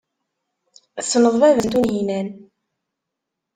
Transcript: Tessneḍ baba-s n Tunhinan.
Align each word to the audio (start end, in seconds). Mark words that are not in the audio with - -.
Tessneḍ 0.97 1.35
baba-s 1.41 1.63
n 1.65 1.69
Tunhinan. 1.71 2.27